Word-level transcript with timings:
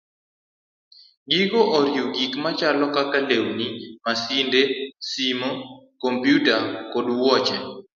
Gigo 1.31 1.61
oriwo 1.77 2.03
gik 2.15 2.33
machalo 2.43 2.85
kaka 2.95 3.17
lewni, 3.29 3.67
masinde, 4.03 4.61
simo, 5.07 5.51
kompyuta, 6.01 6.55
kod 6.91 7.07
wuoche. 7.17 7.57